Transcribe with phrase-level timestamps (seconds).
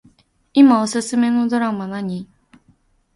[0.55, 2.27] いまおすすめのドラマ何